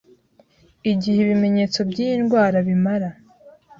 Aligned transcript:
igihe 0.91 1.19
ibimenyetso 1.23 1.79
by'iyi 1.89 2.15
ndwara 2.23 2.57
bimara 2.67 3.09